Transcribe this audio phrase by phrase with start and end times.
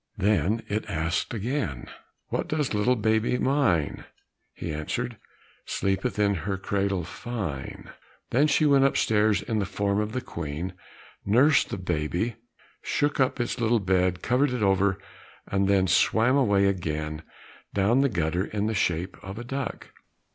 [0.17, 1.85] Then it asked again,
[2.29, 4.05] "What does little baby mine?"
[4.51, 5.17] He answered,
[5.67, 7.91] "Sleepeth in her cradle fine."
[8.31, 10.73] Then she went upstairs in the form of the Queen,
[11.23, 12.35] nursed the baby,
[12.81, 14.97] shook up its little bed, covered it over,
[15.45, 17.21] and then swam away again
[17.75, 19.89] down the gutter in the shape of a duck.